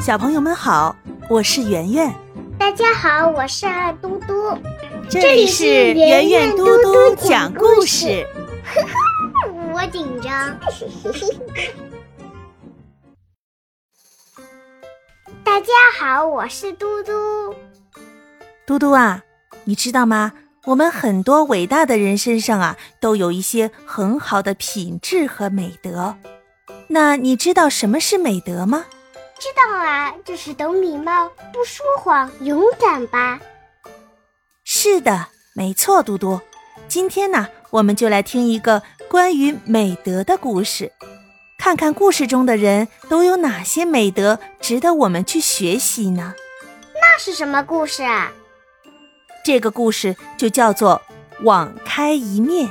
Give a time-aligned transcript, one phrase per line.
[0.00, 0.94] 小朋友们好，
[1.28, 2.14] 我是圆圆。
[2.56, 4.56] 大家好，我是二嘟嘟。
[5.08, 8.24] 这里是圆圆嘟嘟讲故事。
[9.72, 10.56] 我紧张。
[15.42, 15.66] 大家
[15.98, 17.54] 好，我是嘟嘟。
[18.64, 19.24] 嘟嘟啊，
[19.64, 20.32] 你知道吗？
[20.66, 26.16] 我们很多伟大的人身上啊，都有一些很好的品质和美德。
[26.88, 28.84] 那你知道什么是美德吗？
[29.38, 33.40] 知道啊，就是懂礼貌、不说谎、勇敢吧。
[34.64, 36.40] 是的，没错，嘟嘟。
[36.88, 40.92] 今天呢，我们就来听一个关于美德的故事，
[41.56, 46.34] 看看故事中的人都有哪些美德值得我们去学习呢？
[46.94, 48.32] 那是什么故事啊？
[49.44, 51.00] 这个故事就叫做
[51.44, 52.68] “网开一面”，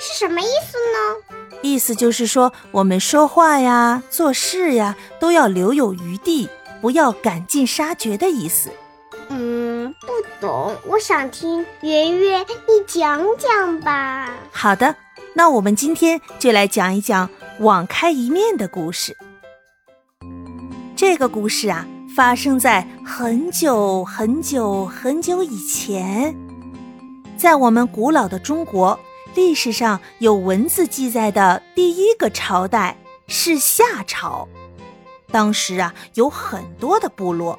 [0.00, 1.39] 是什么意思呢？
[1.62, 6.48] 意思就是说，我们说话呀、做事呀，都要留有余地，
[6.80, 8.70] 不要赶尽杀绝的意思。
[9.28, 10.08] 嗯，不
[10.40, 14.32] 懂，我想听圆圆你讲讲吧。
[14.50, 14.96] 好的，
[15.34, 17.28] 那我们今天就来讲一讲
[17.60, 19.16] “网开一面”的故事。
[20.96, 26.34] 这个故事啊，发生在很久很久很久以前，
[27.36, 28.98] 在我们古老的中国。
[29.34, 34.48] 历史上有文字记载的第一个朝代是夏朝，
[35.30, 37.58] 当时啊有很多的部落，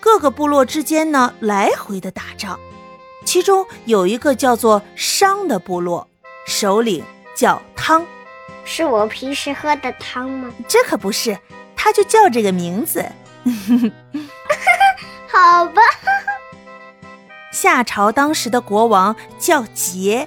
[0.00, 2.58] 各个部落之间呢来回的打仗，
[3.24, 6.08] 其中有一个叫做商的部落，
[6.46, 8.06] 首领叫汤，
[8.64, 10.50] 是我平时喝的汤吗？
[10.66, 11.38] 这可不是，
[11.76, 13.04] 他就叫这个名字。
[15.28, 15.82] 好吧，
[17.52, 20.26] 夏朝当时的国王叫桀。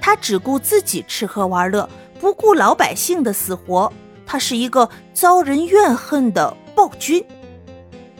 [0.00, 1.88] 他只顾自己吃喝玩乐，
[2.20, 3.92] 不顾老百姓的死活。
[4.26, 7.24] 他是一个遭人怨恨的暴君。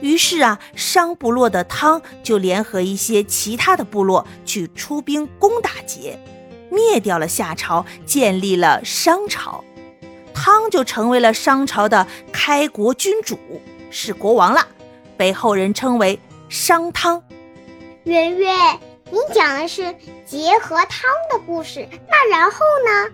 [0.01, 6.17] 于是啊，商部落的汤就联合一些其他的部落去出兵攻打桀，
[6.71, 9.63] 灭掉了夏朝，建立了商朝。
[10.33, 13.39] 汤就成为了商朝的开国君主，
[13.91, 14.67] 是国王了，
[15.19, 16.19] 被后人称为
[16.49, 17.23] 商汤。
[18.05, 18.81] 圆圆。
[19.11, 19.95] 你讲的是
[20.25, 23.13] 结和汤的故事，那然后呢？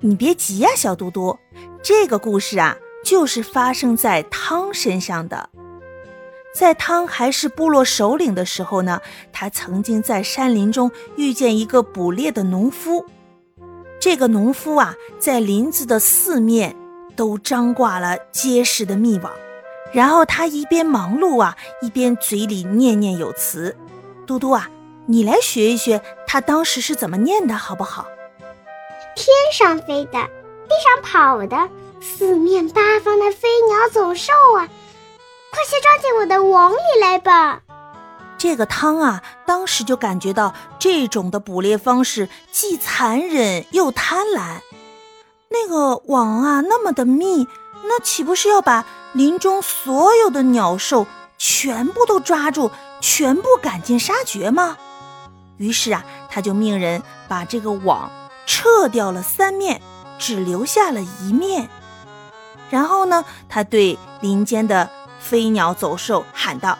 [0.00, 1.38] 你别急呀，小嘟嘟，
[1.82, 5.50] 这个故事啊，就是发生在汤身上的。
[6.54, 9.00] 在汤还是部落首领的时候呢，
[9.32, 13.04] 他曾经在山林中遇见一个捕猎的农夫。
[14.00, 16.74] 这个农夫啊，在林子的四面
[17.14, 19.32] 都张挂了结实的密网，
[19.92, 23.76] 然后他一边忙碌啊，一边嘴里念念有词
[24.26, 24.70] ：“嘟嘟啊。”
[25.10, 28.06] 你来学一学他当时是怎么念的，好不好？
[29.16, 34.68] 天上飞的，地上跑的，四面八方的飞鸟走兽啊，
[35.50, 37.62] 快些抓进我的网里来吧！
[38.36, 44.60] 这个汤啊，当时就感觉到这种的捕猎方式既残忍又贪婪。
[45.48, 47.48] 那个网啊，那么的密，
[47.84, 51.06] 那岂不是要把林中所有的鸟兽
[51.38, 52.70] 全部都抓住，
[53.00, 54.76] 全部赶尽杀绝吗？
[55.58, 58.10] 于是啊，他就命人把这个网
[58.46, 59.82] 撤掉了三面，
[60.18, 61.68] 只留下了一面。
[62.70, 66.78] 然后呢，他对林间的飞鸟走兽喊道：“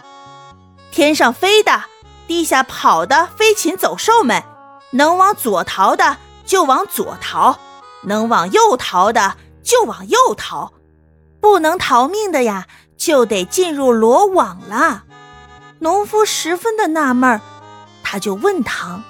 [0.90, 1.84] 天上飞的，
[2.26, 4.42] 地下跑的飞禽走兽们，
[4.90, 7.58] 能往左逃的就往左逃，
[8.02, 10.72] 能往右逃的就往右逃，
[11.40, 15.04] 不能逃命的呀，就得进入罗网了。”
[15.80, 17.40] 农夫十分的纳闷儿。
[18.10, 19.04] 他就问汤：“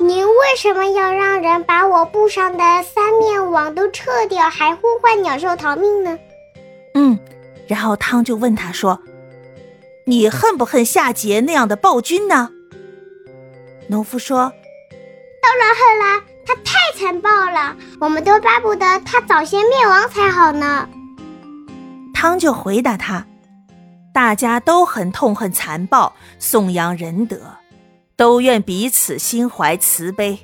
[0.00, 6.18] 您为什么要让人把我布上的三面网都撤掉，还呼唤鸟兽逃命呢？”
[6.96, 7.18] 嗯，
[7.68, 9.02] 然后汤就问他说
[10.08, 12.48] ：“你恨不恨夏桀那样的暴君呢？”
[13.88, 14.50] 农夫说
[15.42, 20.88] ：“当然恨啦，他太残暴了，我们都巴不得他早些灭亡才好呢。”
[22.16, 23.26] 汤就回答他
[24.14, 27.36] ：“大家都很痛恨残暴，颂扬仁德。”
[28.20, 30.40] 都愿彼此心怀慈悲，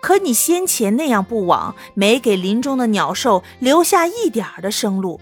[0.00, 5.20] 可你先前那样不枉，没给林中的鸟兽留下一点儿的生路，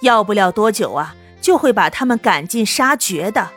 [0.00, 3.50] 要不了多久啊，就会把他们赶尽杀绝的。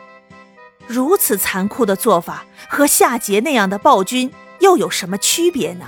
[0.86, 4.30] 如此残酷的做法，和夏桀那样的暴君
[4.60, 5.86] 又有什么区别呢？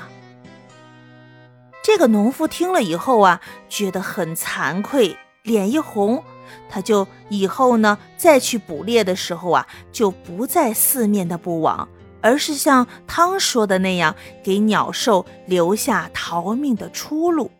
[1.84, 6.24] 这个农夫听了以后啊，觉得很惭愧，脸一红。
[6.68, 11.88] 他就以后呢，再去捕猎的时候啊，就不再四面的布网，
[12.20, 17.50] 而是像汤说的那样，给鸟兽留下逃命的出路。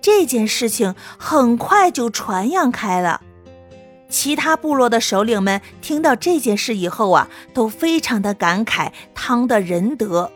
[0.00, 3.20] 这件事情很快就传扬开了，
[4.08, 10.32] 其他部落的首领们听到这件事以后啊，都非常的感慨汤的仁德，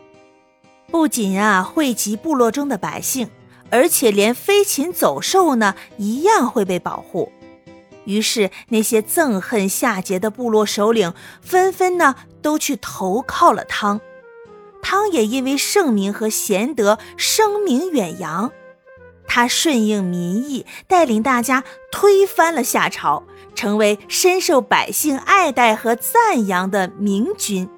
[0.88, 3.28] 不仅啊惠及部落中的百姓，
[3.68, 7.32] 而且连飞禽走兽呢一样会被保护。
[8.06, 11.12] 于是那些憎恨夏桀的部落首领
[11.42, 14.00] 纷纷呢都去投靠了汤，
[14.80, 18.50] 汤也因为圣明和贤德声名远扬。
[19.28, 23.24] 他顺应民意，带领大家推翻了夏朝，
[23.56, 27.68] 成为深受百姓爱戴和赞扬的明君。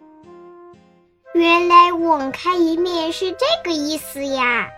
[1.34, 4.69] 原来网开一面是这个意思呀，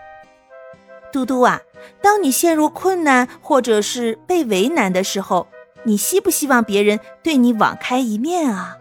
[1.11, 1.61] 嘟嘟啊！
[2.01, 5.47] 当你陷入困难或者是被为难的时候，
[5.83, 8.77] 你希不希望别人对你网开一面啊？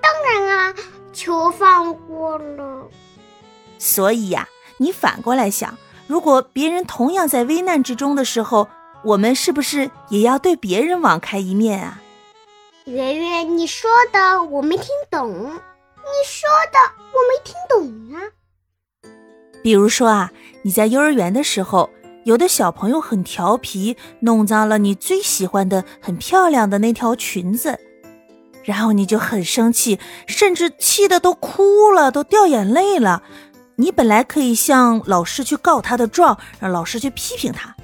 [0.00, 0.74] 当然啊，
[1.12, 2.88] 求放过了。
[3.78, 4.48] 所以呀，
[4.78, 5.76] 你反过来想。
[6.06, 8.68] 如果别人同样在危难之中的时候，
[9.04, 12.00] 我们是不是也要对别人网开一面啊？
[12.84, 16.78] 圆圆，你说的我没听懂，你说的
[17.12, 18.24] 我没听懂啊。
[19.62, 20.30] 比如说啊，
[20.62, 21.90] 你在幼儿园的时候，
[22.24, 27.78] 有的小朋友很调皮，弄脏了你最喜欢的、很漂亮的那条裙子，
[28.64, 33.22] 然后你就很生气，甚至气得都哭了，都掉眼泪了。
[33.76, 37.74] 你本来可以向老师去告他的状，让老师去批评他，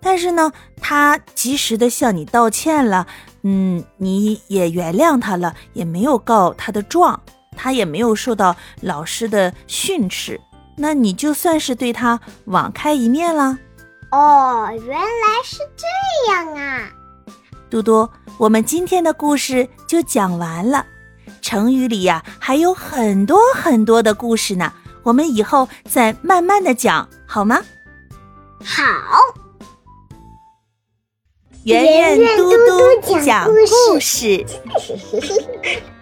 [0.00, 0.50] 但是呢，
[0.80, 3.06] 他及时的向你道歉了，
[3.42, 7.20] 嗯，你也原谅他了，也没有告他的状，
[7.56, 10.40] 他也没有受到老师的训斥，
[10.76, 13.58] 那你就算是对他网开一面了。
[14.10, 15.06] 哦，原来
[15.44, 16.90] 是这样啊，
[17.70, 18.08] 嘟嘟，
[18.38, 20.84] 我们今天的故事就讲完了，
[21.40, 24.72] 成语里呀还有很多很多的故事呢。
[25.02, 27.60] 我们以后再慢慢的讲，好吗？
[28.64, 28.84] 好。
[31.64, 31.84] 圆
[32.18, 34.44] 圆嘟嘟讲故事。